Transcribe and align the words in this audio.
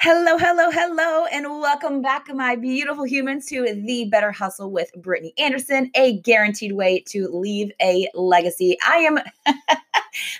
Hello, 0.00 0.38
hello, 0.38 0.70
hello, 0.70 1.24
and 1.24 1.44
welcome 1.44 2.00
back, 2.00 2.32
my 2.32 2.54
beautiful 2.54 3.02
humans, 3.02 3.46
to 3.46 3.64
the 3.64 4.04
Better 4.04 4.30
Hustle 4.30 4.70
with 4.70 4.92
Brittany 4.92 5.34
Anderson, 5.38 5.90
a 5.96 6.20
guaranteed 6.20 6.70
way 6.70 7.02
to 7.08 7.26
leave 7.26 7.72
a 7.82 8.08
legacy. 8.14 8.78
I 8.86 8.98
am 8.98 9.18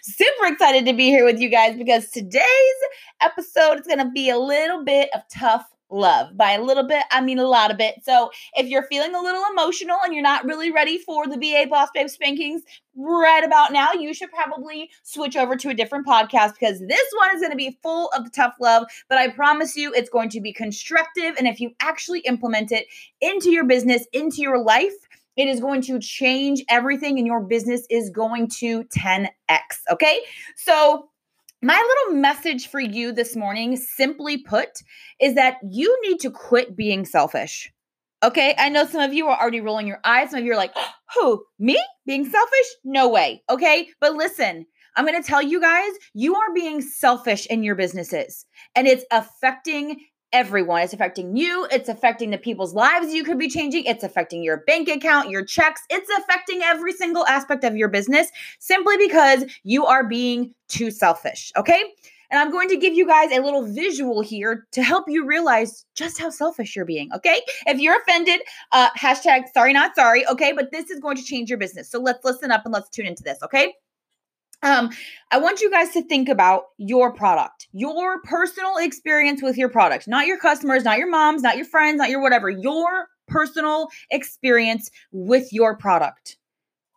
super 0.03 0.47
excited 0.47 0.87
to 0.87 0.93
be 0.93 1.07
here 1.07 1.25
with 1.25 1.41
you 1.41 1.49
guys 1.49 1.77
because 1.77 2.09
today's 2.11 2.45
episode 3.21 3.81
is 3.81 3.87
going 3.89 3.99
to 3.99 4.13
be 4.13 4.31
a 4.31 4.39
little 4.39 4.85
bit 4.85 5.11
of 5.13 5.23
tough 5.29 5.67
love. 5.91 6.37
By 6.37 6.53
a 6.53 6.63
little 6.63 6.87
bit, 6.87 7.05
I 7.11 7.21
mean 7.21 7.39
a 7.39 7.47
lot 7.47 7.71
of 7.71 7.81
it. 7.81 8.05
So 8.05 8.31
if 8.55 8.67
you're 8.67 8.85
feeling 8.85 9.15
a 9.15 9.21
little 9.21 9.43
emotional 9.51 9.99
and 10.05 10.13
you're 10.13 10.23
not 10.23 10.45
really 10.45 10.71
ready 10.71 10.99
for 10.99 11.27
the 11.27 11.39
BA 11.39 11.67
Boss 11.71 11.89
Babe 11.95 12.09
spankings 12.09 12.63
right 12.97 13.45
about 13.45 13.73
now, 13.73 13.93
you 13.93 14.13
should 14.13 14.31
probably 14.31 14.91
switch 15.03 15.37
over 15.37 15.57
to 15.57 15.71
a 15.71 15.75
different 15.75 16.07
podcast 16.07 16.55
because 16.59 16.81
this 16.81 17.13
one 17.17 17.35
is 17.35 17.41
going 17.41 17.53
to 17.53 17.57
be 17.57 17.79
full 17.83 18.09
of 18.17 18.25
the 18.25 18.31
tough 18.31 18.55
love. 18.61 18.87
But 19.09 19.19
I 19.19 19.29
promise 19.29 19.77
you, 19.77 19.93
it's 19.95 20.11
going 20.11 20.31
to 20.31 20.41
be 20.41 20.53
constructive. 20.53 21.35
And 21.39 21.47
if 21.47 21.61
you 21.61 21.71
actually 21.81 22.21
implement 22.21 22.73
it 22.73 22.87
into 23.21 23.51
your 23.51 23.65
business, 23.65 24.07
into 24.13 24.43
your 24.43 24.63
life, 24.63 24.95
it 25.37 25.47
is 25.47 25.61
going 25.61 25.83
to 25.83 26.01
change 26.01 26.65
everything, 26.69 27.17
and 27.17 27.27
your 27.27 27.41
business 27.41 27.87
is 27.89 28.11
going 28.11 28.49
to 28.59 28.83
10x. 28.85 29.29
Okay. 29.89 30.19
So, 30.57 31.09
my 31.63 31.75
little 31.75 32.21
message 32.21 32.69
for 32.69 32.81
you 32.81 33.13
this 33.13 33.35
morning, 33.35 33.77
simply 33.77 34.39
put, 34.39 34.69
is 35.21 35.35
that 35.35 35.57
you 35.69 35.99
need 36.03 36.21
to 36.21 36.31
quit 36.31 36.77
being 36.77 37.05
selfish. 37.05 37.73
Okay, 38.23 38.55
I 38.59 38.69
know 38.69 38.85
some 38.85 39.01
of 39.01 39.13
you 39.13 39.29
are 39.29 39.41
already 39.41 39.61
rolling 39.61 39.87
your 39.87 40.01
eyes. 40.05 40.31
Some 40.31 40.41
of 40.41 40.45
you 40.45 40.53
are 40.53 40.57
like, 40.57 40.75
who? 41.15 41.45
Me? 41.59 41.83
Being 42.07 42.29
selfish? 42.29 42.67
No 42.85 43.09
way. 43.09 43.43
Okay, 43.51 43.89
but 44.01 44.15
listen, 44.15 44.67
I'm 44.97 45.07
going 45.07 45.21
to 45.21 45.27
tell 45.27 45.43
you 45.43 45.61
guys, 45.61 45.93
you 46.15 46.35
are 46.35 46.53
being 46.55 46.81
selfish 46.81 47.47
in 47.47 47.63
your 47.63 47.77
businesses 47.77 48.45
and 48.75 48.89
it's 48.89 49.05
affecting 49.13 50.01
everyone. 50.33 50.83
It's 50.83 50.93
affecting 50.93 51.37
you. 51.37 51.67
It's 51.71 51.89
affecting 51.89 52.31
the 52.31 52.39
people's 52.39 52.75
lives 52.75 53.13
you 53.13 53.25
could 53.25 53.39
be 53.39 53.49
changing. 53.49 53.85
It's 53.85 54.05
affecting 54.05 54.43
your 54.43 54.59
bank 54.67 54.89
account, 54.89 55.31
your 55.31 55.45
checks. 55.45 55.83
It's 55.91 56.11
affecting 56.19 56.63
every 56.63 56.93
single 56.93 57.27
aspect 57.27 57.65
of 57.65 57.77
your 57.77 57.89
business 57.89 58.31
simply 58.59 58.97
because 58.97 59.45
you 59.65 59.87
are 59.87 60.07
being 60.07 60.55
too 60.69 60.91
selfish. 60.91 61.53
Okay. 61.57 61.83
And 62.31 62.39
I'm 62.39 62.51
going 62.51 62.69
to 62.69 62.77
give 62.77 62.93
you 62.93 63.07
guys 63.07 63.31
a 63.33 63.41
little 63.41 63.65
visual 63.65 64.21
here 64.21 64.67
to 64.73 64.83
help 64.83 65.07
you 65.09 65.25
realize 65.25 65.87
just 65.95 66.21
how 66.21 66.29
selfish 66.29 66.77
you're 66.77 66.85
being. 66.85 67.09
Okay. 67.15 67.41
If 67.67 67.81
you're 67.81 67.99
offended, 68.03 68.43
uh, 68.73 68.91
hashtag 68.91 69.45
sorry, 69.55 69.73
not 69.73 69.95
sorry. 69.95 70.27
Okay. 70.27 70.53
But 70.53 70.71
this 70.71 70.91
is 70.91 71.01
going 71.01 71.17
to 71.17 71.23
change 71.23 71.49
your 71.49 71.59
business. 71.59 71.91
So 71.91 71.99
let's 71.99 72.25
listen 72.25 72.51
up 72.51 72.63
and 72.67 72.75
let's 72.75 72.91
tune 72.91 73.07
into 73.07 73.23
this. 73.23 73.39
Okay 73.43 73.73
um 74.63 74.91
i 75.31 75.39
want 75.39 75.61
you 75.61 75.71
guys 75.71 75.91
to 75.93 76.03
think 76.03 76.29
about 76.29 76.65
your 76.79 77.13
product 77.13 77.69
your 77.73 78.21
personal 78.23 78.77
experience 78.79 79.43
with 79.43 79.57
your 79.57 79.69
product 79.69 80.09
not 80.09 80.27
your 80.27 80.39
customers 80.39 80.85
not 80.85 80.99
your 80.99 81.11
moms 81.11 81.43
not 81.43 81.57
your 81.57 81.67
friends 81.67 81.99
not 81.99 82.11
your 82.11 82.21
whatever 82.21 82.51
your 82.51 83.09
personal 83.27 83.89
experience 84.11 84.91
with 85.13 85.53
your 85.53 85.77
product 85.77 86.37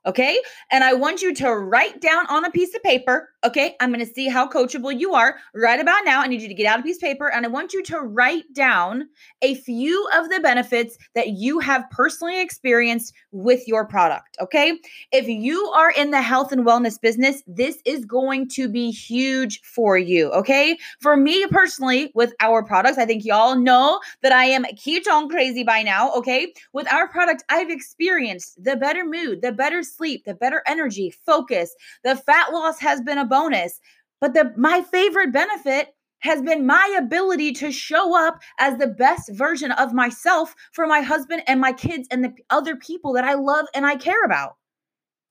Okay. 0.05 0.39
And 0.71 0.83
I 0.83 0.94
want 0.94 1.21
you 1.21 1.33
to 1.35 1.53
write 1.53 2.02
down 2.02 2.25
on 2.27 2.44
a 2.44 2.52
piece 2.52 2.73
of 2.75 2.81
paper. 2.81 3.30
Okay. 3.44 3.75
I'm 3.80 3.91
going 3.94 4.05
to 4.05 4.11
see 4.11 4.27
how 4.27 4.47
coachable 4.47 4.97
you 4.97 5.13
are 5.13 5.38
right 5.53 5.80
about 5.80 6.05
now. 6.05 6.21
I 6.21 6.27
need 6.27 6.41
you 6.41 6.47
to 6.47 6.53
get 6.53 6.66
out 6.66 6.80
a 6.80 6.83
piece 6.83 6.97
of 6.97 7.02
paper 7.02 7.31
and 7.31 7.45
I 7.45 7.49
want 7.49 7.73
you 7.73 7.83
to 7.83 7.99
write 7.99 8.52
down 8.53 9.07
a 9.44 9.55
few 9.55 10.07
of 10.16 10.29
the 10.29 10.39
benefits 10.39 10.97
that 11.13 11.29
you 11.29 11.59
have 11.59 11.83
personally 11.91 12.41
experienced 12.41 13.13
with 13.31 13.67
your 13.67 13.85
product. 13.85 14.38
Okay. 14.41 14.79
If 15.11 15.27
you 15.27 15.66
are 15.75 15.91
in 15.91 16.09
the 16.09 16.22
health 16.22 16.52
and 16.52 16.66
wellness 16.66 16.99
business, 16.99 17.44
this 17.45 17.77
is 17.85 18.05
going 18.05 18.49
to 18.49 18.67
be 18.67 18.89
huge 18.89 19.61
for 19.61 19.97
you. 19.97 20.31
Okay. 20.31 20.77
For 20.99 21.16
me 21.16 21.45
personally, 21.47 22.11
with 22.16 22.33
our 22.39 22.63
products, 22.63 22.97
I 22.97 23.05
think 23.05 23.23
y'all 23.23 23.55
know 23.55 23.99
that 24.23 24.31
I 24.31 24.45
am 24.45 24.66
ketone 24.66 25.29
crazy 25.29 25.63
by 25.63 25.83
now. 25.83 26.11
Okay. 26.13 26.53
With 26.73 26.91
our 26.91 27.07
product, 27.07 27.44
I've 27.49 27.69
experienced 27.69 28.63
the 28.63 28.75
better 28.75 29.06
mood, 29.06 29.41
the 29.44 29.51
better 29.51 29.83
sleep, 29.96 30.25
the 30.25 30.34
better 30.34 30.63
energy, 30.68 31.13
focus. 31.25 31.75
The 32.03 32.16
fat 32.16 32.52
loss 32.52 32.79
has 32.79 33.02
been 33.02 33.18
a 33.18 33.25
bonus. 33.25 33.79
But 34.19 34.34
the 34.34 34.53
my 34.56 34.81
favorite 34.81 35.34
benefit 35.34 35.96
has 36.19 36.41
been 36.41 36.66
my 36.66 36.96
ability 36.97 37.52
to 37.52 37.72
show 37.72 38.16
up 38.16 38.40
as 38.59 38.78
the 38.78 38.88
best 38.88 39.31
version 39.34 39.72
of 39.72 39.94
myself 39.94 40.53
for 40.72 40.85
my 40.85 41.01
husband 41.01 41.41
and 41.47 41.59
my 41.59 41.74
kids 41.74 42.07
and 42.12 42.24
the 42.24 42.34
other 42.51 42.75
people 42.75 43.13
that 43.13 43.24
I 43.24 43.34
love 43.34 43.66
and 43.74 43.85
I 43.85 43.96
care 43.96 44.24
about. 44.24 44.57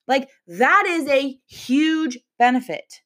Like 0.09 0.29
that 0.49 0.85
is 0.89 1.09
a 1.09 1.39
huge 1.47 2.19
benefit. 2.39 3.01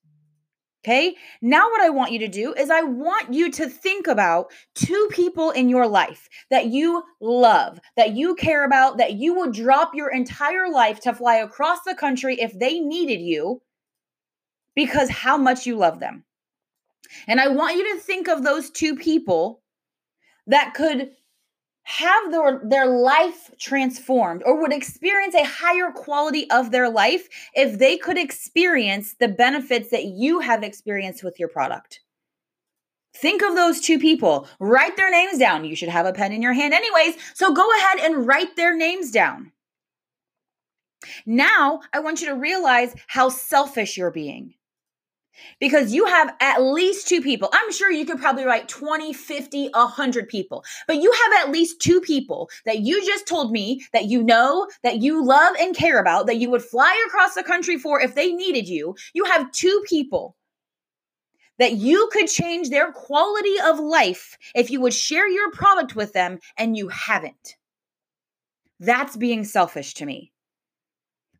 Okay. 0.85 1.17
Now, 1.41 1.71
what 1.71 1.81
I 1.81 1.89
want 1.89 2.13
you 2.13 2.19
to 2.19 2.29
do 2.29 2.53
is 2.53 2.69
I 2.69 2.83
want 2.83 3.33
you 3.33 3.51
to 3.53 3.71
think 3.71 4.07
about 4.07 4.53
two 4.75 5.09
people 5.11 5.51
in 5.51 5.71
your 5.71 5.87
life 5.87 6.29
that 6.51 6.67
you 6.67 7.03
love, 7.23 7.81
that 7.97 8.13
you 8.13 8.35
care 8.35 8.67
about, 8.67 8.99
that 8.99 9.15
you 9.15 9.35
would 9.35 9.55
drop 9.55 9.95
your 9.95 10.11
entire 10.11 10.71
life 10.71 11.01
to 11.01 11.15
fly 11.15 11.37
across 11.37 11.79
the 11.87 11.95
country 11.95 12.39
if 12.39 12.59
they 12.59 12.81
needed 12.81 13.23
you 13.23 13.63
because 14.77 15.09
how 15.09 15.39
much 15.39 15.65
you 15.65 15.77
love 15.77 16.01
them. 16.01 16.25
And 17.27 17.41
I 17.41 17.49
want 17.49 17.79
you 17.79 17.95
to 17.95 18.01
think 18.01 18.29
of 18.29 18.45
those 18.45 18.69
two 18.69 18.95
people 18.95 19.63
that 20.47 20.75
could 20.75 21.13
have 21.85 22.33
their, 22.33 22.61
their 22.65 22.87
life 22.87 23.51
transformed 23.59 24.43
or 24.45 24.61
would 24.61 24.73
experience 24.73 25.35
a 25.35 25.45
higher 25.45 25.91
quality 25.93 26.51
of 26.51 26.71
their 26.71 26.89
life 26.89 27.29
if 27.55 27.79
they 27.79 27.97
could 27.97 28.19
experience 28.19 29.15
the 29.21 29.29
benefits 29.29 29.91
that 29.91 30.05
you 30.05 30.41
have 30.41 30.63
experienced 30.63 31.23
with 31.23 31.39
your 31.39 31.49
product. 31.49 32.01
Think 33.17 33.43
of 33.43 33.55
those 33.55 33.81
two 33.81 33.99
people. 33.99 34.49
Write 34.59 34.97
their 34.97 35.11
names 35.11 35.39
down. 35.39 35.65
You 35.65 35.77
should 35.77 35.89
have 35.89 36.07
a 36.07 36.13
pen 36.13 36.33
in 36.33 36.43
your 36.43 36.53
hand, 36.53 36.75
anyways. 36.75 37.17
So 37.35 37.53
go 37.53 37.69
ahead 37.79 37.99
and 38.01 38.27
write 38.27 38.57
their 38.57 38.77
names 38.77 39.11
down. 39.11 39.53
Now, 41.27 41.81
I 41.93 42.01
want 42.01 42.23
you 42.23 42.29
to 42.29 42.35
realize 42.35 42.95
how 43.07 43.29
selfish 43.29 43.97
you're 43.97 44.11
being 44.11 44.55
because 45.61 45.93
you 45.93 46.07
have 46.07 46.35
at 46.41 46.63
least 46.63 47.09
two 47.09 47.21
people. 47.21 47.49
I'm 47.53 47.73
sure 47.73 47.91
you 47.91 48.07
could 48.07 48.19
probably 48.19 48.45
write 48.45 48.69
20, 48.69 49.13
50, 49.13 49.69
100 49.73 50.29
people, 50.29 50.65
but 50.87 50.97
you 50.97 51.13
have 51.13 51.45
at 51.45 51.53
least 51.53 51.81
two 51.81 52.01
people 52.01 52.51
that 52.65 52.81
you 52.81 53.05
just 53.05 53.27
told 53.27 53.53
me 53.53 53.85
that 53.93 54.07
you 54.07 54.23
know, 54.23 54.69
that 54.83 54.99
you 54.99 55.25
love 55.25 55.55
and 55.59 55.77
care 55.77 56.01
about, 56.01 56.27
that 56.27 56.39
you 56.39 56.51
would 56.51 56.63
fly 56.63 57.05
across 57.07 57.35
the 57.35 57.43
country 57.43 57.79
for 57.79 58.01
if 58.01 58.15
they 58.15 58.33
needed 58.33 58.69
you. 58.69 58.95
You 59.13 59.25
have 59.25 59.51
two 59.53 59.83
people 59.89 60.37
that 61.59 61.73
you 61.75 62.09
could 62.13 62.27
change 62.27 62.71
their 62.71 62.93
quality 62.93 63.55
of 63.65 63.79
life 63.79 64.37
if 64.55 64.71
you 64.71 64.81
would 64.81 64.95
share 64.95 65.29
your 65.29 65.51
product 65.53 65.95
with 65.95 66.13
them 66.13 66.39
and 66.59 66.77
you 66.77 66.89
haven't. 66.89 67.57
That's 68.81 69.17
being 69.17 69.45
selfish 69.45 69.95
to 69.95 70.07
me 70.07 70.33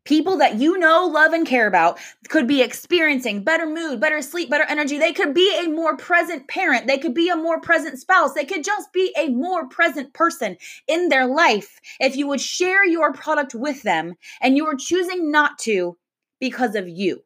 people 0.05 0.37
that 0.37 0.55
you 0.55 0.77
know, 0.77 1.05
love, 1.05 1.33
and 1.33 1.45
care 1.45 1.67
about 1.67 1.99
could 2.29 2.47
be 2.47 2.61
experiencing 2.61 3.43
better 3.43 3.65
mood, 3.65 3.99
better 3.99 4.21
sleep, 4.21 4.49
better 4.49 4.65
energy. 4.69 4.97
They 4.97 5.11
could 5.13 5.33
be 5.33 5.63
a 5.63 5.69
more 5.69 5.97
present 5.97 6.47
parent. 6.47 6.87
They 6.87 6.97
could 6.97 7.13
be 7.13 7.29
a 7.29 7.35
more 7.35 7.59
present 7.59 7.99
spouse. 7.99 8.33
They 8.33 8.45
could 8.45 8.63
just 8.63 8.93
be 8.93 9.13
a 9.17 9.29
more 9.29 9.67
present 9.67 10.13
person 10.13 10.57
in 10.87 11.09
their 11.09 11.25
life 11.25 11.79
if 11.99 12.15
you 12.15 12.27
would 12.27 12.41
share 12.41 12.85
your 12.85 13.11
product 13.11 13.53
with 13.53 13.83
them 13.83 14.15
and 14.41 14.55
you 14.55 14.65
are 14.67 14.75
choosing 14.75 15.31
not 15.31 15.59
to 15.59 15.97
because 16.39 16.75
of 16.75 16.87
you. 16.87 17.23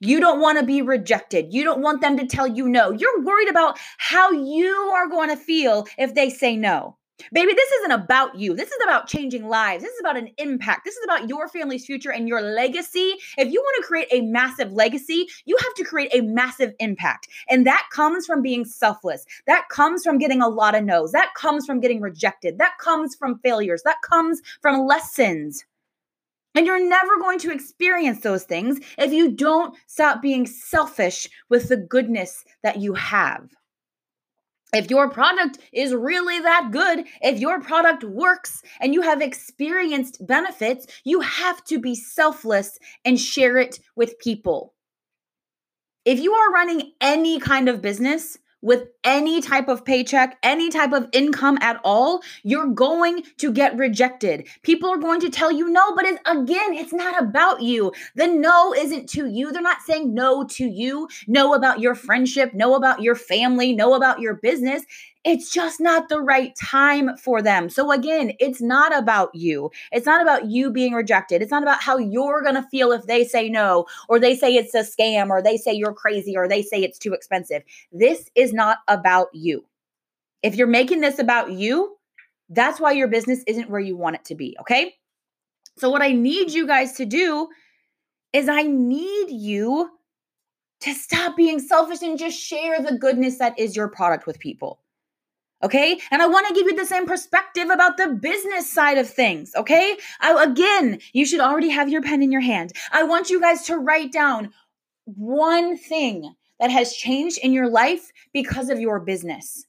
You 0.00 0.20
don't 0.20 0.40
want 0.40 0.58
to 0.58 0.64
be 0.64 0.82
rejected. 0.82 1.52
You 1.52 1.64
don't 1.64 1.82
want 1.82 2.00
them 2.00 2.16
to 2.18 2.26
tell 2.26 2.46
you 2.46 2.68
no. 2.68 2.92
You're 2.92 3.22
worried 3.22 3.48
about 3.48 3.78
how 3.98 4.30
you 4.30 4.72
are 4.94 5.08
going 5.08 5.28
to 5.30 5.36
feel 5.36 5.86
if 5.98 6.14
they 6.14 6.30
say 6.30 6.56
no. 6.56 6.96
Baby, 7.32 7.52
this 7.54 7.70
isn't 7.70 7.92
about 7.92 8.34
you. 8.36 8.54
This 8.54 8.70
is 8.70 8.78
about 8.84 9.06
changing 9.06 9.48
lives. 9.48 9.82
This 9.82 9.92
is 9.92 10.00
about 10.00 10.16
an 10.16 10.30
impact. 10.38 10.84
This 10.84 10.96
is 10.96 11.04
about 11.04 11.28
your 11.28 11.48
family's 11.48 11.86
future 11.86 12.10
and 12.10 12.28
your 12.28 12.40
legacy. 12.40 13.14
If 13.38 13.52
you 13.52 13.60
want 13.60 13.82
to 13.82 13.86
create 13.86 14.08
a 14.10 14.22
massive 14.22 14.72
legacy, 14.72 15.28
you 15.44 15.56
have 15.60 15.74
to 15.74 15.84
create 15.84 16.14
a 16.14 16.22
massive 16.22 16.74
impact. 16.80 17.28
And 17.48 17.66
that 17.66 17.86
comes 17.92 18.26
from 18.26 18.42
being 18.42 18.64
selfless. 18.64 19.24
That 19.46 19.68
comes 19.68 20.02
from 20.02 20.18
getting 20.18 20.42
a 20.42 20.48
lot 20.48 20.74
of 20.74 20.84
no's. 20.84 21.12
That 21.12 21.34
comes 21.34 21.66
from 21.66 21.80
getting 21.80 22.00
rejected. 22.00 22.58
That 22.58 22.78
comes 22.78 23.14
from 23.14 23.38
failures. 23.40 23.82
That 23.84 24.02
comes 24.02 24.40
from 24.60 24.86
lessons. 24.86 25.64
And 26.54 26.66
you're 26.66 26.86
never 26.86 27.18
going 27.18 27.38
to 27.40 27.52
experience 27.52 28.20
those 28.20 28.44
things 28.44 28.78
if 28.98 29.12
you 29.12 29.32
don't 29.32 29.74
stop 29.86 30.20
being 30.20 30.46
selfish 30.46 31.28
with 31.48 31.68
the 31.68 31.78
goodness 31.78 32.44
that 32.62 32.78
you 32.78 32.92
have 32.92 33.48
if 34.72 34.90
your 34.90 35.10
product 35.10 35.58
is 35.72 35.92
really 35.94 36.40
that 36.40 36.70
good, 36.72 37.04
if 37.20 37.38
your 37.38 37.60
product 37.60 38.04
works 38.04 38.62
and 38.80 38.94
you 38.94 39.02
have 39.02 39.20
experienced 39.20 40.26
benefits, 40.26 40.86
you 41.04 41.20
have 41.20 41.62
to 41.64 41.78
be 41.78 41.94
selfless 41.94 42.78
and 43.04 43.20
share 43.20 43.58
it 43.58 43.80
with 43.96 44.18
people. 44.18 44.74
If 46.04 46.20
you 46.20 46.32
are 46.34 46.52
running 46.52 46.92
any 47.00 47.38
kind 47.38 47.68
of 47.68 47.82
business, 47.82 48.38
with 48.62 48.88
any 49.04 49.40
type 49.40 49.68
of 49.68 49.84
paycheck, 49.84 50.38
any 50.42 50.70
type 50.70 50.92
of 50.92 51.08
income 51.12 51.58
at 51.60 51.80
all, 51.84 52.22
you're 52.44 52.68
going 52.68 53.24
to 53.38 53.52
get 53.52 53.76
rejected. 53.76 54.46
People 54.62 54.88
are 54.88 54.98
going 54.98 55.20
to 55.20 55.30
tell 55.30 55.50
you 55.50 55.68
no, 55.68 55.94
but 55.94 56.04
it's, 56.06 56.20
again, 56.26 56.72
it's 56.74 56.92
not 56.92 57.20
about 57.20 57.60
you. 57.60 57.92
The 58.14 58.28
no 58.28 58.72
isn't 58.72 59.08
to 59.10 59.26
you. 59.26 59.52
They're 59.52 59.60
not 59.60 59.82
saying 59.82 60.14
no 60.14 60.44
to 60.44 60.64
you, 60.64 61.08
no 61.26 61.54
about 61.54 61.80
your 61.80 61.94
friendship, 61.94 62.54
no 62.54 62.74
about 62.74 63.02
your 63.02 63.16
family, 63.16 63.74
no 63.74 63.94
about 63.94 64.20
your 64.20 64.34
business. 64.34 64.84
It's 65.24 65.52
just 65.52 65.80
not 65.80 66.08
the 66.08 66.20
right 66.20 66.52
time 66.56 67.16
for 67.16 67.40
them. 67.40 67.70
So, 67.70 67.92
again, 67.92 68.32
it's 68.40 68.60
not 68.60 68.96
about 68.96 69.32
you. 69.34 69.70
It's 69.92 70.06
not 70.06 70.20
about 70.20 70.46
you 70.46 70.70
being 70.70 70.94
rejected. 70.94 71.42
It's 71.42 71.50
not 71.50 71.62
about 71.62 71.80
how 71.80 71.96
you're 71.96 72.42
going 72.42 72.56
to 72.56 72.68
feel 72.70 72.90
if 72.90 73.06
they 73.06 73.24
say 73.24 73.48
no, 73.48 73.86
or 74.08 74.18
they 74.18 74.34
say 74.34 74.56
it's 74.56 74.74
a 74.74 74.80
scam, 74.80 75.30
or 75.30 75.40
they 75.40 75.56
say 75.56 75.72
you're 75.72 75.92
crazy, 75.94 76.36
or 76.36 76.48
they 76.48 76.62
say 76.62 76.82
it's 76.82 76.98
too 76.98 77.12
expensive. 77.12 77.62
This 77.92 78.28
is 78.34 78.52
not 78.52 78.78
about 78.88 79.28
you. 79.32 79.64
If 80.42 80.56
you're 80.56 80.66
making 80.66 81.02
this 81.02 81.20
about 81.20 81.52
you, 81.52 81.96
that's 82.48 82.80
why 82.80 82.90
your 82.92 83.08
business 83.08 83.44
isn't 83.46 83.70
where 83.70 83.80
you 83.80 83.96
want 83.96 84.16
it 84.16 84.24
to 84.26 84.34
be. 84.34 84.56
Okay. 84.60 84.94
So, 85.78 85.88
what 85.88 86.02
I 86.02 86.12
need 86.12 86.50
you 86.50 86.66
guys 86.66 86.94
to 86.94 87.06
do 87.06 87.48
is 88.32 88.48
I 88.48 88.62
need 88.62 89.30
you 89.30 89.88
to 90.80 90.94
stop 90.94 91.36
being 91.36 91.60
selfish 91.60 92.02
and 92.02 92.18
just 92.18 92.38
share 92.38 92.82
the 92.82 92.98
goodness 92.98 93.38
that 93.38 93.56
is 93.56 93.76
your 93.76 93.88
product 93.88 94.26
with 94.26 94.40
people. 94.40 94.81
Okay. 95.62 95.98
And 96.10 96.20
I 96.20 96.26
want 96.26 96.48
to 96.48 96.54
give 96.54 96.66
you 96.66 96.74
the 96.74 96.86
same 96.86 97.06
perspective 97.06 97.68
about 97.70 97.96
the 97.96 98.08
business 98.08 98.70
side 98.72 98.98
of 98.98 99.08
things. 99.08 99.52
Okay. 99.56 99.96
I, 100.20 100.44
again, 100.44 100.98
you 101.12 101.24
should 101.24 101.40
already 101.40 101.68
have 101.68 101.88
your 101.88 102.02
pen 102.02 102.22
in 102.22 102.32
your 102.32 102.40
hand. 102.40 102.72
I 102.90 103.04
want 103.04 103.30
you 103.30 103.40
guys 103.40 103.62
to 103.66 103.76
write 103.76 104.12
down 104.12 104.52
one 105.04 105.76
thing 105.76 106.34
that 106.58 106.70
has 106.70 106.94
changed 106.94 107.38
in 107.38 107.52
your 107.52 107.68
life 107.68 108.10
because 108.32 108.70
of 108.70 108.80
your 108.80 109.00
business. 109.00 109.66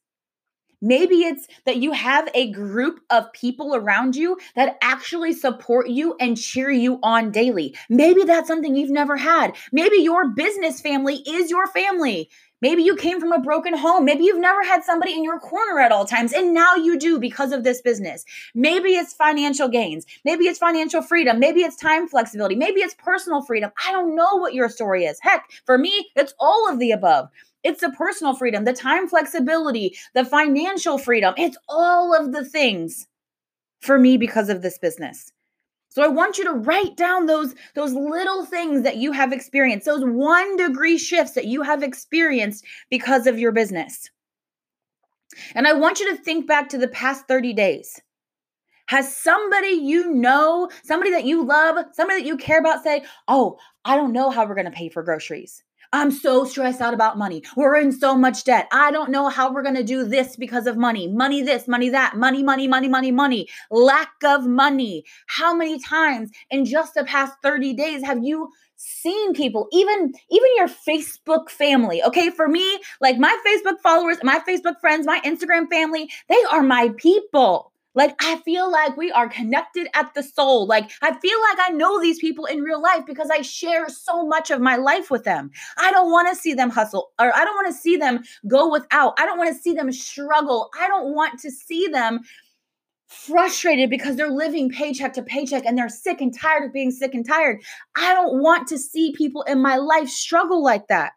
Maybe 0.86 1.24
it's 1.24 1.48
that 1.66 1.78
you 1.78 1.94
have 1.94 2.28
a 2.34 2.52
group 2.52 3.00
of 3.10 3.32
people 3.32 3.74
around 3.74 4.18
you 4.18 4.38
that 4.56 4.78
actually 4.82 5.32
support 5.32 5.88
you 5.88 6.16
and 6.20 6.38
cheer 6.38 6.70
you 6.70 7.00
on 7.02 7.32
daily. 7.32 7.74
Maybe 7.90 8.26
that's 8.26 8.50
something 8.50 8.76
you've 8.76 8.90
never 8.90 9.16
had. 9.16 9.56
Maybe 9.72 9.98
your 9.98 10.28
business 10.28 10.82
family 10.82 11.24
is 11.26 11.50
your 11.50 11.68
family. 11.68 12.30
Maybe 12.64 12.82
you 12.82 12.96
came 12.96 13.20
from 13.20 13.34
a 13.34 13.42
broken 13.42 13.78
home. 13.78 14.06
Maybe 14.06 14.24
you've 14.24 14.40
never 14.40 14.64
had 14.64 14.86
somebody 14.86 15.12
in 15.12 15.22
your 15.22 15.38
corner 15.38 15.82
at 15.82 15.92
all 15.92 16.06
times, 16.06 16.32
and 16.32 16.54
now 16.54 16.76
you 16.76 16.98
do 16.98 17.20
because 17.20 17.52
of 17.52 17.66
this 17.66 17.82
business. 17.82 18.24
Maybe 18.56 18.92
it's 18.92 19.14
financial 19.14 19.68
gains. 19.68 20.06
Maybe 20.24 20.46
it's 20.46 20.60
financial 20.60 21.02
freedom. 21.02 21.40
Maybe 21.40 21.60
it's 21.60 21.76
time 21.76 22.08
flexibility. 22.08 22.56
Maybe 22.56 22.80
it's 22.80 22.94
personal 22.94 23.42
freedom. 23.42 23.70
I 23.86 23.92
don't 23.92 24.16
know 24.16 24.38
what 24.38 24.54
your 24.54 24.70
story 24.70 25.04
is. 25.04 25.20
Heck, 25.22 25.52
for 25.66 25.78
me, 25.78 26.10
it's 26.16 26.34
all 26.40 26.72
of 26.72 26.80
the 26.80 26.92
above. 26.92 27.28
It's 27.64 27.82
the 27.82 27.92
personal 27.92 28.34
freedom, 28.34 28.64
the 28.64 28.72
time 28.72 29.10
flexibility, 29.10 29.98
the 30.14 30.24
financial 30.24 30.98
freedom. 30.98 31.34
It's 31.38 31.58
all 31.68 32.16
of 32.16 32.32
the 32.32 32.46
things 32.46 33.10
for 33.82 34.00
me 34.00 34.16
because 34.16 34.48
of 34.48 34.62
this 34.62 34.78
business. 34.78 35.34
So 35.94 36.02
I 36.02 36.08
want 36.08 36.40
you 36.40 36.44
to 36.46 36.54
write 36.54 36.98
down 36.98 37.28
those 37.28 37.54
those 37.76 37.94
little 37.94 38.46
things 38.46 38.82
that 38.82 38.98
you 38.98 39.12
have 39.12 39.32
experienced, 39.32 39.86
those 39.86 40.04
1 40.04 40.58
degree 40.58 40.98
shifts 40.98 41.34
that 41.34 41.46
you 41.46 41.62
have 41.62 41.84
experienced 41.84 42.66
because 42.90 43.28
of 43.28 43.38
your 43.38 43.52
business. 43.52 44.10
And 45.54 45.68
I 45.68 45.74
want 45.74 46.00
you 46.00 46.10
to 46.10 46.22
think 46.22 46.48
back 46.48 46.70
to 46.70 46.80
the 46.80 46.88
past 46.88 47.28
30 47.28 47.54
days. 47.54 48.02
Has 48.88 49.16
somebody 49.16 49.70
you 49.70 50.12
know, 50.12 50.70
somebody 50.84 51.12
that 51.12 51.26
you 51.26 51.44
love, 51.44 51.86
somebody 51.94 52.22
that 52.22 52.28
you 52.28 52.38
care 52.38 52.60
about 52.60 52.84
say, 52.84 53.04
"Oh, 53.28 53.60
I 53.86 53.96
don't 53.96 54.14
know 54.14 54.32
how 54.32 54.46
we're 54.48 54.56
going 54.56 54.66
to 54.66 54.72
pay 54.72 54.90
for 54.90 55.04
groceries." 55.04 55.64
I'm 55.94 56.10
so 56.10 56.44
stressed 56.44 56.82
out 56.82 56.96
about 56.96 57.20
money. 57.20 57.44
We're 57.56 57.78
in 57.78 57.92
so 57.92 58.18
much 58.18 58.46
debt. 58.46 58.68
I 58.72 58.90
don't 58.90 59.12
know 59.12 59.30
how 59.30 59.54
we're 59.54 59.62
going 59.62 59.76
to 59.76 59.84
do 59.84 60.04
this 60.04 60.36
because 60.36 60.66
of 60.66 60.76
money. 60.76 61.08
Money 61.08 61.44
this, 61.44 61.68
money 61.68 61.90
that, 61.90 62.18
money, 62.18 62.42
money, 62.42 62.68
money, 62.68 62.90
money, 62.90 63.12
money. 63.12 63.48
Lack 63.70 64.12
of 64.26 64.48
money. 64.48 65.06
How 65.28 65.54
many 65.54 65.80
times 65.80 66.32
in 66.50 66.66
just 66.66 66.96
the 66.96 67.04
past 67.04 67.34
30 67.44 67.74
days 67.74 68.04
have 68.04 68.24
you 68.24 68.50
seen 68.76 69.34
people 69.34 69.68
even 69.72 70.12
even 70.30 70.50
your 70.58 70.68
facebook 70.68 71.50
family 71.50 72.04
okay 72.04 72.30
for 72.30 72.50
me 72.50 72.80
like 73.00 73.18
my 73.18 73.38
facebook 73.48 73.80
followers 73.80 74.18
my 74.24 74.40
facebook 74.48 74.78
friends 74.82 75.06
my 75.06 75.22
instagram 75.22 75.70
family 75.70 76.10
they 76.28 76.44
are 76.52 76.64
my 76.64 76.90
people 76.98 77.73
like, 77.96 78.16
I 78.20 78.38
feel 78.38 78.72
like 78.72 78.98
we 78.98 79.12
are 79.12 79.30
connected 79.30 79.88
at 79.94 80.14
the 80.14 80.24
soul. 80.24 80.66
Like, 80.66 80.92
I 81.02 81.14
feel 81.20 81.40
like 81.50 81.58
I 81.60 81.70
know 81.70 82.02
these 82.02 82.20
people 82.20 82.46
in 82.46 82.62
real 82.62 82.82
life 82.82 83.06
because 83.06 83.30
I 83.30 83.42
share 83.42 83.88
so 83.90 84.26
much 84.26 84.52
of 84.52 84.62
my 84.62 84.76
life 84.76 85.12
with 85.12 85.24
them. 85.24 85.52
I 85.78 85.92
don't 85.92 86.12
want 86.12 86.30
to 86.30 86.36
see 86.36 86.54
them 86.54 86.70
hustle 86.70 87.12
or 87.20 87.36
I 87.36 87.46
don't 87.46 87.56
want 87.56 87.68
to 87.68 87.80
see 87.80 87.98
them 87.98 88.24
go 88.48 88.70
without. 88.70 89.14
I 89.20 89.26
don't 89.26 89.38
want 89.38 89.56
to 89.56 89.62
see 89.62 89.74
them 89.74 89.92
struggle. 89.92 90.70
I 90.80 90.88
don't 90.88 91.14
want 91.14 91.40
to 91.42 91.52
see 91.52 91.88
them 91.88 92.22
frustrated 93.08 93.90
because 93.90 94.16
they're 94.16 94.32
living 94.32 94.70
paycheck 94.70 95.14
to 95.14 95.22
paycheck 95.22 95.66
and 95.66 95.78
they're 95.78 95.90
sick 95.90 96.20
and 96.20 96.38
tired 96.38 96.66
of 96.66 96.74
being 96.74 96.90
sick 96.92 97.14
and 97.14 97.28
tired. 97.28 97.62
I 97.96 98.14
don't 98.14 98.42
want 98.42 98.68
to 98.70 98.78
see 98.78 99.14
people 99.16 99.44
in 99.44 99.62
my 99.62 99.78
life 99.78 100.10
struggle 100.10 100.64
like 100.64 100.88
that. 100.88 101.14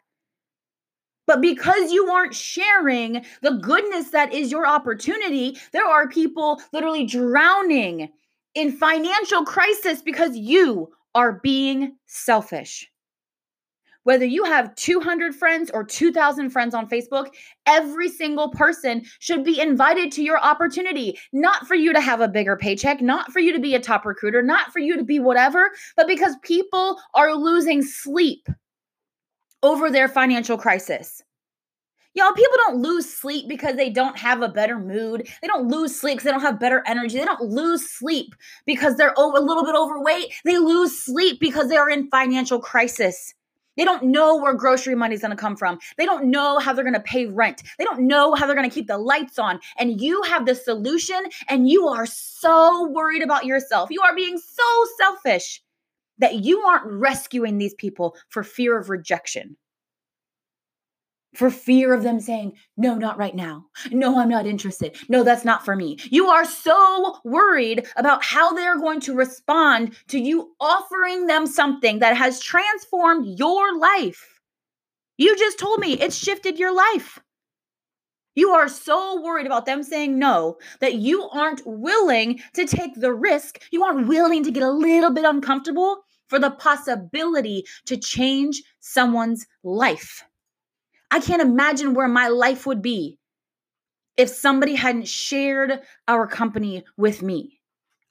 But 1.27 1.41
because 1.41 1.91
you 1.91 2.09
aren't 2.09 2.33
sharing 2.33 3.23
the 3.41 3.59
goodness 3.61 4.09
that 4.09 4.33
is 4.33 4.51
your 4.51 4.65
opportunity, 4.65 5.57
there 5.73 5.85
are 5.85 6.07
people 6.07 6.61
literally 6.73 7.05
drowning 7.05 8.09
in 8.55 8.71
financial 8.71 9.45
crisis 9.45 10.01
because 10.01 10.35
you 10.35 10.89
are 11.13 11.33
being 11.43 11.95
selfish. 12.07 12.89
Whether 14.03 14.23
you 14.23 14.45
have 14.45 14.73
200 14.75 15.35
friends 15.35 15.69
or 15.69 15.83
2,000 15.83 16.49
friends 16.49 16.73
on 16.73 16.87
Facebook, 16.87 17.27
every 17.65 18.07
single 18.07 18.49
person 18.49 19.03
should 19.19 19.43
be 19.43 19.59
invited 19.59 20.13
to 20.13 20.23
your 20.23 20.39
opportunity. 20.39 21.19
Not 21.33 21.67
for 21.67 21.75
you 21.75 21.91
to 21.91 21.99
have 21.99 22.21
a 22.21 22.29
bigger 22.29 22.55
paycheck, 22.55 23.01
not 23.01 23.33
for 23.33 23.39
you 23.39 23.51
to 23.51 23.59
be 23.59 23.75
a 23.75 23.81
top 23.81 24.05
recruiter, 24.05 24.41
not 24.41 24.71
for 24.71 24.79
you 24.79 24.95
to 24.95 25.03
be 25.03 25.19
whatever, 25.19 25.71
but 25.97 26.07
because 26.07 26.37
people 26.41 26.97
are 27.15 27.35
losing 27.35 27.81
sleep 27.81 28.47
over 29.67 29.91
their 29.91 30.07
financial 30.07 30.57
crisis. 30.57 31.21
Y'all, 32.13 32.31
people 32.31 32.57
don't 32.65 32.81
lose 32.81 33.07
sleep 33.07 33.47
because 33.47 33.75
they 33.75 33.89
don't 33.89 34.17
have 34.17 34.41
a 34.41 34.49
better 34.49 34.79
mood. 34.79 35.27
They 35.41 35.47
don't 35.47 35.67
lose 35.67 35.99
sleep 35.99 36.15
because 36.15 36.23
they 36.23 36.31
don't 36.31 36.41
have 36.41 36.59
better 36.59 36.81
energy. 36.87 37.19
They 37.19 37.25
don't 37.25 37.41
lose 37.41 37.87
sleep 37.87 38.33
because 38.65 38.95
they're 38.95 39.13
over, 39.19 39.37
a 39.37 39.41
little 39.41 39.63
bit 39.63 39.75
overweight. 39.75 40.33
They 40.43 40.57
lose 40.57 40.97
sleep 40.97 41.39
because 41.39 41.69
they 41.69 41.77
are 41.77 41.89
in 41.89 42.09
financial 42.09 42.59
crisis. 42.59 43.35
They 43.75 43.85
don't 43.85 44.05
know 44.05 44.37
where 44.37 44.55
grocery 44.55 44.95
money 44.95 45.13
is 45.13 45.21
going 45.21 45.31
to 45.31 45.37
come 45.37 45.55
from. 45.55 45.77
They 45.97 46.05
don't 46.05 46.31
know 46.31 46.57
how 46.57 46.73
they're 46.73 46.83
going 46.83 46.95
to 46.95 46.99
pay 46.99 47.27
rent. 47.27 47.61
They 47.77 47.83
don't 47.83 48.07
know 48.07 48.33
how 48.33 48.47
they're 48.47 48.55
going 48.55 48.67
to 48.67 48.73
keep 48.73 48.87
the 48.87 48.97
lights 48.97 49.37
on. 49.37 49.59
And 49.77 50.01
you 50.01 50.23
have 50.23 50.47
the 50.47 50.55
solution 50.55 51.21
and 51.49 51.69
you 51.69 51.87
are 51.87 52.07
so 52.07 52.89
worried 52.89 53.21
about 53.21 53.45
yourself. 53.45 53.89
You 53.91 54.01
are 54.01 54.15
being 54.15 54.39
so 54.39 54.85
selfish 54.97 55.61
that 56.19 56.43
you 56.43 56.61
aren't 56.61 56.85
rescuing 56.85 57.57
these 57.57 57.73
people 57.75 58.15
for 58.29 58.43
fear 58.43 58.77
of 58.77 58.89
rejection 58.89 59.57
for 61.37 61.51
fear 61.51 61.93
of 61.93 62.01
them 62.01 62.19
saying, 62.19 62.53
No, 62.77 62.95
not 62.95 63.17
right 63.17 63.35
now. 63.35 63.65
No, 63.91 64.19
I'm 64.19 64.29
not 64.29 64.47
interested. 64.47 64.97
No, 65.07 65.23
that's 65.23 65.45
not 65.45 65.63
for 65.63 65.75
me. 65.75 65.99
You 66.09 66.27
are 66.27 66.45
so 66.45 67.19
worried 67.23 67.85
about 67.95 68.23
how 68.23 68.53
they're 68.53 68.79
going 68.79 68.99
to 69.01 69.13
respond 69.13 69.95
to 70.07 70.19
you 70.19 70.53
offering 70.59 71.27
them 71.27 71.45
something 71.45 71.99
that 71.99 72.17
has 72.17 72.41
transformed 72.41 73.37
your 73.37 73.77
life. 73.77 74.41
You 75.17 75.37
just 75.37 75.59
told 75.59 75.79
me 75.79 75.93
it's 75.93 76.17
shifted 76.17 76.57
your 76.57 76.73
life. 76.73 77.19
You 78.37 78.51
are 78.51 78.67
so 78.67 79.19
worried 79.19 79.47
about 79.47 79.65
them 79.65 79.81
saying 79.81 80.19
no 80.19 80.59
that 80.79 80.93
you 80.93 81.27
aren't 81.29 81.63
willing 81.65 82.39
to 82.53 82.67
take 82.67 82.93
the 82.93 83.11
risk. 83.11 83.59
You 83.71 83.83
aren't 83.83 84.07
willing 84.07 84.43
to 84.43 84.51
get 84.51 84.61
a 84.61 84.69
little 84.69 85.09
bit 85.09 85.25
uncomfortable 85.25 86.01
for 86.27 86.37
the 86.37 86.51
possibility 86.51 87.65
to 87.87 87.97
change 87.97 88.61
someone's 88.79 89.47
life. 89.63 90.23
I 91.09 91.19
can't 91.19 91.41
imagine 91.41 91.95
where 91.95 92.07
my 92.07 92.27
life 92.27 92.67
would 92.67 92.83
be 92.83 93.17
if 94.17 94.29
somebody 94.29 94.75
hadn't 94.75 95.07
shared 95.07 95.81
our 96.07 96.27
company 96.27 96.83
with 96.95 97.23
me. 97.23 97.59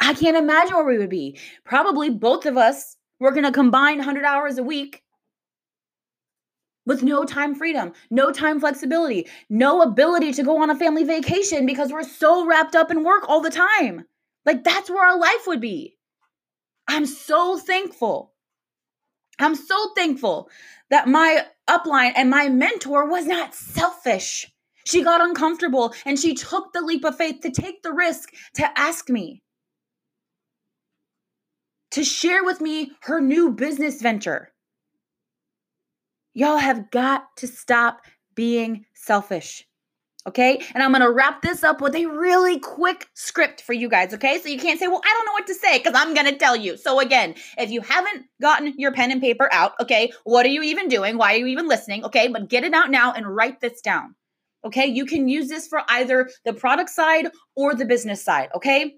I 0.00 0.14
can't 0.14 0.36
imagine 0.36 0.74
where 0.74 0.86
we 0.86 0.98
would 0.98 1.08
be. 1.08 1.38
Probably 1.64 2.10
both 2.10 2.46
of 2.46 2.56
us 2.56 2.96
working 3.20 3.44
a 3.44 3.52
combined 3.52 3.98
100 3.98 4.24
hours 4.24 4.58
a 4.58 4.64
week 4.64 5.04
with 6.86 7.02
no 7.02 7.24
time 7.24 7.54
freedom, 7.54 7.92
no 8.10 8.30
time 8.30 8.60
flexibility, 8.60 9.26
no 9.50 9.82
ability 9.82 10.32
to 10.32 10.42
go 10.42 10.62
on 10.62 10.70
a 10.70 10.76
family 10.76 11.04
vacation 11.04 11.66
because 11.66 11.92
we're 11.92 12.02
so 12.02 12.46
wrapped 12.46 12.74
up 12.74 12.90
in 12.90 13.04
work 13.04 13.28
all 13.28 13.40
the 13.40 13.50
time. 13.50 14.04
Like 14.46 14.64
that's 14.64 14.88
where 14.88 15.04
our 15.04 15.18
life 15.18 15.46
would 15.46 15.60
be. 15.60 15.96
I'm 16.88 17.04
so 17.04 17.58
thankful. 17.58 18.32
I'm 19.38 19.54
so 19.54 19.92
thankful 19.94 20.48
that 20.88 21.08
my 21.08 21.44
upline 21.68 22.12
and 22.16 22.30
my 22.30 22.48
mentor 22.48 23.08
was 23.08 23.26
not 23.26 23.54
selfish. 23.54 24.50
She 24.86 25.02
got 25.02 25.20
uncomfortable 25.20 25.92
and 26.04 26.18
she 26.18 26.34
took 26.34 26.72
the 26.72 26.80
leap 26.80 27.04
of 27.04 27.16
faith 27.16 27.40
to 27.42 27.50
take 27.50 27.82
the 27.82 27.92
risk 27.92 28.30
to 28.54 28.78
ask 28.78 29.10
me 29.10 29.42
to 31.90 32.04
share 32.04 32.44
with 32.44 32.60
me 32.60 32.92
her 33.02 33.20
new 33.20 33.50
business 33.50 34.00
venture. 34.00 34.52
Y'all 36.36 36.58
have 36.58 36.90
got 36.90 37.34
to 37.38 37.46
stop 37.46 38.02
being 38.34 38.84
selfish. 38.92 39.66
Okay. 40.26 40.60
And 40.74 40.82
I'm 40.82 40.90
going 40.90 41.00
to 41.00 41.10
wrap 41.10 41.40
this 41.40 41.64
up 41.64 41.80
with 41.80 41.94
a 41.94 42.04
really 42.04 42.58
quick 42.60 43.08
script 43.14 43.62
for 43.62 43.72
you 43.72 43.88
guys. 43.88 44.12
Okay. 44.12 44.38
So 44.40 44.50
you 44.50 44.58
can't 44.58 44.78
say, 44.78 44.86
well, 44.86 45.00
I 45.02 45.14
don't 45.16 45.24
know 45.24 45.32
what 45.32 45.46
to 45.46 45.54
say 45.54 45.78
because 45.78 45.94
I'm 45.96 46.12
going 46.12 46.26
to 46.26 46.36
tell 46.36 46.54
you. 46.54 46.76
So 46.76 47.00
again, 47.00 47.36
if 47.56 47.70
you 47.70 47.80
haven't 47.80 48.26
gotten 48.42 48.74
your 48.76 48.92
pen 48.92 49.12
and 49.12 49.20
paper 49.22 49.48
out, 49.50 49.72
okay, 49.80 50.12
what 50.24 50.44
are 50.44 50.50
you 50.50 50.62
even 50.62 50.88
doing? 50.88 51.16
Why 51.16 51.32
are 51.32 51.38
you 51.38 51.46
even 51.46 51.68
listening? 51.68 52.04
Okay. 52.04 52.28
But 52.28 52.50
get 52.50 52.64
it 52.64 52.74
out 52.74 52.90
now 52.90 53.14
and 53.14 53.34
write 53.34 53.62
this 53.62 53.80
down. 53.80 54.14
Okay. 54.62 54.84
You 54.84 55.06
can 55.06 55.28
use 55.28 55.48
this 55.48 55.66
for 55.66 55.80
either 55.88 56.28
the 56.44 56.52
product 56.52 56.90
side 56.90 57.28
or 57.54 57.74
the 57.74 57.86
business 57.86 58.22
side. 58.22 58.50
Okay. 58.54 58.96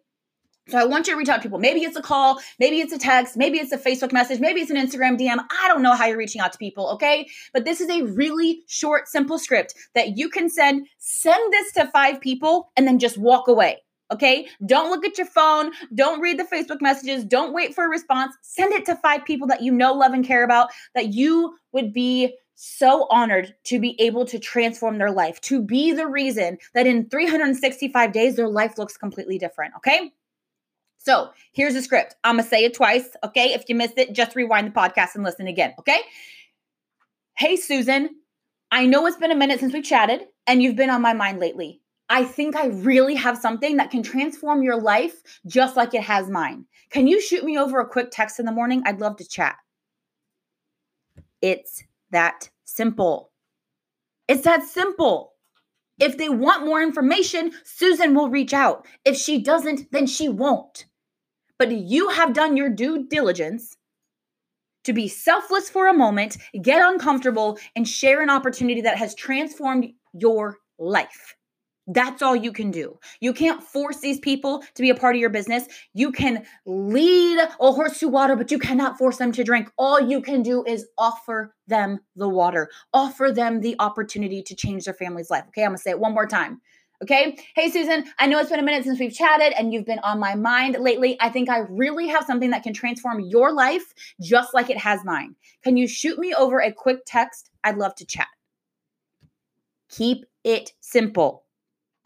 So 0.68 0.78
I 0.78 0.84
want 0.84 1.06
you 1.06 1.14
to 1.14 1.18
reach 1.18 1.28
out 1.28 1.36
to 1.36 1.42
people. 1.42 1.58
Maybe 1.58 1.82
it's 1.82 1.96
a 1.96 2.02
call, 2.02 2.40
maybe 2.58 2.80
it's 2.80 2.92
a 2.92 2.98
text, 2.98 3.36
maybe 3.36 3.58
it's 3.58 3.72
a 3.72 3.78
Facebook 3.78 4.12
message, 4.12 4.38
maybe 4.40 4.60
it's 4.60 4.70
an 4.70 4.76
Instagram 4.76 5.18
DM. 5.18 5.38
I 5.38 5.68
don't 5.68 5.82
know 5.82 5.94
how 5.94 6.06
you're 6.06 6.18
reaching 6.18 6.40
out 6.40 6.52
to 6.52 6.58
people, 6.58 6.88
okay? 6.90 7.26
But 7.52 7.64
this 7.64 7.80
is 7.80 7.88
a 7.88 8.02
really 8.02 8.62
short, 8.66 9.08
simple 9.08 9.38
script 9.38 9.74
that 9.94 10.18
you 10.18 10.28
can 10.28 10.48
send. 10.50 10.86
Send 10.98 11.52
this 11.52 11.72
to 11.72 11.86
five 11.86 12.20
people 12.20 12.70
and 12.76 12.86
then 12.86 12.98
just 12.98 13.16
walk 13.16 13.48
away. 13.48 13.78
Okay. 14.10 14.48
Don't 14.64 14.90
look 14.90 15.04
at 15.04 15.18
your 15.18 15.26
phone. 15.26 15.72
Don't 15.94 16.20
read 16.20 16.38
the 16.38 16.44
Facebook 16.44 16.80
messages. 16.80 17.24
Don't 17.24 17.52
wait 17.52 17.74
for 17.74 17.84
a 17.84 17.88
response. 17.88 18.34
Send 18.40 18.72
it 18.72 18.86
to 18.86 18.96
five 18.96 19.24
people 19.24 19.46
that 19.48 19.62
you 19.62 19.70
know, 19.70 19.92
love, 19.92 20.14
and 20.14 20.24
care 20.24 20.44
about 20.44 20.70
that 20.94 21.12
you 21.12 21.54
would 21.72 21.92
be 21.92 22.34
so 22.54 23.06
honored 23.10 23.54
to 23.64 23.78
be 23.78 24.00
able 24.00 24.24
to 24.24 24.38
transform 24.38 24.98
their 24.98 25.10
life, 25.10 25.40
to 25.42 25.62
be 25.62 25.92
the 25.92 26.06
reason 26.06 26.58
that 26.74 26.86
in 26.86 27.08
365 27.08 28.12
days, 28.12 28.36
their 28.36 28.48
life 28.48 28.78
looks 28.78 28.96
completely 28.96 29.38
different. 29.38 29.74
Okay. 29.76 30.10
So 30.98 31.30
here's 31.52 31.74
the 31.74 31.82
script. 31.82 32.16
I'm 32.24 32.36
going 32.36 32.44
to 32.44 32.50
say 32.50 32.64
it 32.64 32.74
twice. 32.74 33.08
Okay. 33.24 33.54
If 33.54 33.64
you 33.68 33.74
missed 33.74 33.98
it, 33.98 34.12
just 34.12 34.36
rewind 34.36 34.66
the 34.66 34.78
podcast 34.78 35.14
and 35.14 35.24
listen 35.24 35.46
again. 35.46 35.74
Okay. 35.78 36.00
Hey, 37.36 37.56
Susan, 37.56 38.10
I 38.70 38.86
know 38.86 39.06
it's 39.06 39.16
been 39.16 39.30
a 39.30 39.36
minute 39.36 39.60
since 39.60 39.72
we 39.72 39.80
chatted 39.80 40.22
and 40.46 40.62
you've 40.62 40.76
been 40.76 40.90
on 40.90 41.00
my 41.00 41.14
mind 41.14 41.38
lately. 41.38 41.80
I 42.10 42.24
think 42.24 42.56
I 42.56 42.66
really 42.66 43.14
have 43.14 43.38
something 43.38 43.76
that 43.76 43.90
can 43.90 44.02
transform 44.02 44.62
your 44.62 44.80
life 44.80 45.22
just 45.46 45.76
like 45.76 45.94
it 45.94 46.02
has 46.02 46.28
mine. 46.28 46.64
Can 46.90 47.06
you 47.06 47.20
shoot 47.20 47.44
me 47.44 47.58
over 47.58 47.80
a 47.80 47.88
quick 47.88 48.08
text 48.10 48.40
in 48.40 48.46
the 48.46 48.52
morning? 48.52 48.82
I'd 48.86 49.00
love 49.00 49.16
to 49.18 49.28
chat. 49.28 49.56
It's 51.42 51.84
that 52.10 52.50
simple. 52.64 53.30
It's 54.26 54.42
that 54.42 54.64
simple. 54.64 55.34
If 55.98 56.16
they 56.16 56.28
want 56.28 56.64
more 56.64 56.82
information, 56.82 57.52
Susan 57.64 58.14
will 58.14 58.30
reach 58.30 58.52
out. 58.52 58.86
If 59.04 59.16
she 59.16 59.40
doesn't, 59.40 59.90
then 59.90 60.06
she 60.06 60.28
won't. 60.28 60.86
But 61.58 61.72
you 61.72 62.10
have 62.10 62.34
done 62.34 62.56
your 62.56 62.70
due 62.70 63.06
diligence 63.08 63.76
to 64.84 64.92
be 64.92 65.08
selfless 65.08 65.68
for 65.68 65.88
a 65.88 65.94
moment, 65.94 66.36
get 66.62 66.82
uncomfortable, 66.82 67.58
and 67.74 67.86
share 67.86 68.22
an 68.22 68.30
opportunity 68.30 68.80
that 68.82 68.96
has 68.96 69.14
transformed 69.14 69.88
your 70.12 70.58
life. 70.78 71.34
That's 71.88 72.20
all 72.20 72.36
you 72.36 72.52
can 72.52 72.70
do. 72.70 72.98
You 73.20 73.32
can't 73.32 73.62
force 73.62 74.00
these 74.00 74.20
people 74.20 74.62
to 74.74 74.82
be 74.82 74.90
a 74.90 74.94
part 74.94 75.16
of 75.16 75.20
your 75.20 75.30
business. 75.30 75.66
You 75.94 76.12
can 76.12 76.44
lead 76.66 77.38
a 77.38 77.72
horse 77.72 77.98
to 78.00 78.08
water, 78.08 78.36
but 78.36 78.50
you 78.50 78.58
cannot 78.58 78.98
force 78.98 79.16
them 79.16 79.32
to 79.32 79.42
drink. 79.42 79.70
All 79.78 79.98
you 79.98 80.20
can 80.20 80.42
do 80.42 80.62
is 80.64 80.86
offer 80.98 81.54
them 81.66 82.00
the 82.14 82.28
water, 82.28 82.68
offer 82.92 83.32
them 83.32 83.62
the 83.62 83.74
opportunity 83.78 84.42
to 84.42 84.54
change 84.54 84.84
their 84.84 84.94
family's 84.94 85.30
life. 85.30 85.44
Okay, 85.48 85.62
I'm 85.62 85.70
gonna 85.70 85.78
say 85.78 85.90
it 85.90 85.98
one 85.98 86.12
more 86.12 86.26
time. 86.26 86.60
Okay. 87.00 87.38
Hey, 87.54 87.70
Susan, 87.70 88.04
I 88.18 88.26
know 88.26 88.40
it's 88.40 88.50
been 88.50 88.58
a 88.58 88.64
minute 88.64 88.82
since 88.82 88.98
we've 88.98 89.14
chatted 89.14 89.52
and 89.56 89.72
you've 89.72 89.86
been 89.86 90.00
on 90.00 90.18
my 90.18 90.34
mind 90.34 90.76
lately. 90.80 91.16
I 91.20 91.30
think 91.30 91.48
I 91.48 91.58
really 91.58 92.08
have 92.08 92.24
something 92.24 92.50
that 92.50 92.64
can 92.64 92.74
transform 92.74 93.20
your 93.20 93.52
life 93.52 93.94
just 94.20 94.52
like 94.52 94.68
it 94.68 94.78
has 94.78 95.04
mine. 95.04 95.36
Can 95.62 95.76
you 95.76 95.86
shoot 95.86 96.18
me 96.18 96.34
over 96.34 96.58
a 96.58 96.72
quick 96.72 97.02
text? 97.06 97.50
I'd 97.62 97.78
love 97.78 97.94
to 97.96 98.04
chat. 98.04 98.26
Keep 99.88 100.24
it 100.42 100.72
simple. 100.80 101.44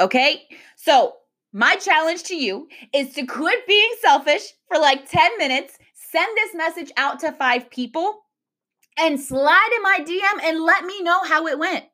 Okay. 0.02 0.48
So, 0.76 1.14
my 1.52 1.76
challenge 1.76 2.24
to 2.24 2.34
you 2.34 2.68
is 2.92 3.14
to 3.14 3.24
quit 3.24 3.66
being 3.68 3.90
selfish 4.00 4.42
for 4.66 4.78
like 4.78 5.08
10 5.08 5.38
minutes, 5.38 5.78
send 5.94 6.36
this 6.36 6.54
message 6.54 6.90
out 6.96 7.20
to 7.20 7.30
five 7.30 7.70
people, 7.70 8.22
and 8.98 9.20
slide 9.20 9.70
in 9.76 9.82
my 9.82 9.98
DM 10.00 10.44
and 10.44 10.62
let 10.62 10.84
me 10.84 11.02
know 11.02 11.22
how 11.24 11.46
it 11.46 11.58
went. 11.58 11.84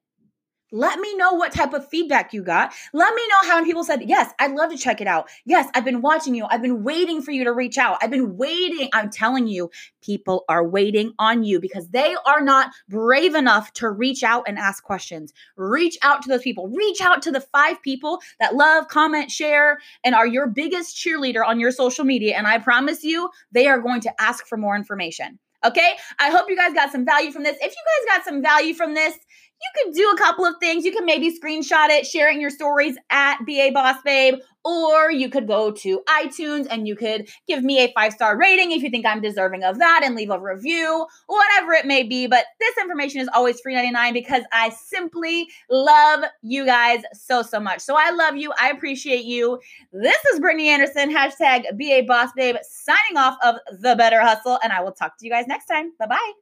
Let 0.70 1.00
me 1.00 1.16
know 1.16 1.32
what 1.32 1.52
type 1.52 1.72
of 1.72 1.88
feedback 1.88 2.32
you 2.32 2.42
got. 2.42 2.74
Let 2.92 3.14
me 3.14 3.22
know 3.28 3.48
how 3.48 3.56
many 3.56 3.66
people 3.66 3.84
said, 3.84 4.02
Yes, 4.02 4.32
I'd 4.38 4.52
love 4.52 4.70
to 4.70 4.76
check 4.76 5.00
it 5.00 5.06
out. 5.06 5.28
Yes, 5.46 5.68
I've 5.74 5.84
been 5.84 6.02
watching 6.02 6.34
you. 6.34 6.46
I've 6.50 6.60
been 6.60 6.82
waiting 6.82 7.22
for 7.22 7.30
you 7.30 7.44
to 7.44 7.52
reach 7.52 7.78
out. 7.78 7.98
I've 8.02 8.10
been 8.10 8.36
waiting. 8.36 8.90
I'm 8.92 9.10
telling 9.10 9.46
you, 9.46 9.70
people 10.02 10.44
are 10.48 10.66
waiting 10.66 11.12
on 11.18 11.42
you 11.42 11.58
because 11.60 11.88
they 11.88 12.14
are 12.26 12.40
not 12.40 12.70
brave 12.88 13.34
enough 13.34 13.72
to 13.74 13.90
reach 13.90 14.22
out 14.22 14.44
and 14.46 14.58
ask 14.58 14.82
questions. 14.82 15.32
Reach 15.56 15.96
out 16.02 16.22
to 16.22 16.28
those 16.28 16.42
people. 16.42 16.68
Reach 16.68 17.00
out 17.00 17.22
to 17.22 17.32
the 17.32 17.40
five 17.40 17.80
people 17.82 18.20
that 18.38 18.54
love, 18.54 18.88
comment, 18.88 19.30
share, 19.30 19.78
and 20.04 20.14
are 20.14 20.26
your 20.26 20.46
biggest 20.46 20.96
cheerleader 20.96 21.46
on 21.46 21.58
your 21.58 21.70
social 21.70 22.04
media. 22.04 22.36
And 22.36 22.46
I 22.46 22.58
promise 22.58 23.02
you, 23.04 23.30
they 23.52 23.68
are 23.68 23.80
going 23.80 24.02
to 24.02 24.20
ask 24.20 24.46
for 24.46 24.58
more 24.58 24.76
information. 24.76 25.38
Okay. 25.64 25.96
I 26.20 26.30
hope 26.30 26.48
you 26.48 26.56
guys 26.56 26.72
got 26.72 26.92
some 26.92 27.04
value 27.04 27.32
from 27.32 27.42
this. 27.42 27.56
If 27.60 27.72
you 27.72 28.06
guys 28.06 28.16
got 28.16 28.24
some 28.24 28.42
value 28.42 28.74
from 28.74 28.94
this, 28.94 29.18
you 29.60 29.84
could 29.84 29.94
do 29.94 30.10
a 30.10 30.16
couple 30.16 30.44
of 30.44 30.54
things. 30.60 30.84
You 30.84 30.92
can 30.92 31.04
maybe 31.04 31.36
screenshot 31.36 31.88
it, 31.88 32.06
sharing 32.06 32.40
your 32.40 32.50
stories 32.50 32.96
at 33.10 33.38
BA 33.44 33.70
Boss 33.72 33.96
Babe, 34.04 34.34
or 34.64 35.10
you 35.10 35.28
could 35.28 35.46
go 35.46 35.70
to 35.70 36.02
iTunes 36.08 36.66
and 36.70 36.86
you 36.86 36.94
could 36.94 37.28
give 37.46 37.64
me 37.64 37.82
a 37.82 37.92
five 37.92 38.12
star 38.12 38.38
rating 38.38 38.72
if 38.72 38.82
you 38.82 38.90
think 38.90 39.06
I'm 39.06 39.20
deserving 39.20 39.64
of 39.64 39.78
that 39.78 40.02
and 40.04 40.14
leave 40.14 40.30
a 40.30 40.38
review, 40.38 41.06
whatever 41.26 41.72
it 41.72 41.86
may 41.86 42.02
be. 42.02 42.26
But 42.26 42.44
this 42.60 42.76
information 42.78 43.20
is 43.20 43.28
always 43.34 43.60
free 43.60 43.74
99 43.74 44.12
because 44.12 44.42
I 44.52 44.70
simply 44.70 45.48
love 45.70 46.24
you 46.42 46.64
guys 46.64 47.02
so, 47.12 47.42
so 47.42 47.58
much. 47.58 47.80
So 47.80 47.96
I 47.96 48.10
love 48.10 48.36
you. 48.36 48.52
I 48.58 48.70
appreciate 48.70 49.24
you. 49.24 49.58
This 49.92 50.18
is 50.32 50.40
Brittany 50.40 50.68
Anderson, 50.68 51.14
hashtag 51.14 51.64
BA 51.78 52.06
Boss 52.06 52.30
Babe, 52.36 52.56
signing 52.62 53.16
off 53.16 53.36
of 53.42 53.56
The 53.80 53.96
Better 53.96 54.20
Hustle. 54.20 54.58
And 54.62 54.72
I 54.72 54.82
will 54.82 54.92
talk 54.92 55.18
to 55.18 55.24
you 55.24 55.30
guys 55.30 55.46
next 55.46 55.66
time. 55.66 55.92
Bye 55.98 56.06
bye. 56.06 56.32